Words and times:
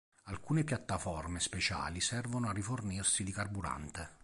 Alcune 0.23 0.63
piattaforme 0.63 1.39
speciali 1.39 2.01
servono 2.01 2.49
a 2.49 2.53
rifornirsi 2.53 3.23
di 3.23 3.31
carburante. 3.31 4.17